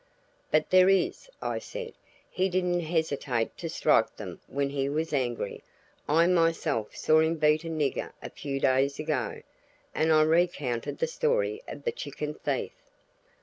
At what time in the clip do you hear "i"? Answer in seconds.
1.43-1.59, 6.09-6.25, 10.11-10.23